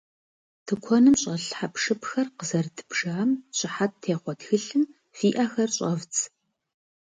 Тыкуэным 0.65 1.15
щӏэлъ 1.21 1.51
хьэпшыпхэр 1.57 2.27
къызэрыдбжам 2.37 3.29
щыхьэт 3.57 3.93
техъуэ 4.01 4.33
тхылъым 4.39 4.83
фи 5.17 5.29
ӏэхэр 5.35 5.69
щӏэвдз. 5.75 6.19